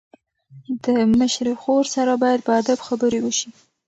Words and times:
د 0.83 0.85
مشرې 1.17 1.53
خور 1.61 1.83
سره 1.95 2.13
باید 2.23 2.39
په 2.47 2.51
ادب 2.59 2.79
خبرې 2.87 3.19
وشي. 3.21 3.49